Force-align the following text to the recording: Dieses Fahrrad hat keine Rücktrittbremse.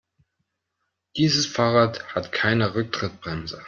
Dieses 1.15 1.45
Fahrrad 1.45 2.15
hat 2.15 2.31
keine 2.31 2.73
Rücktrittbremse. 2.73 3.59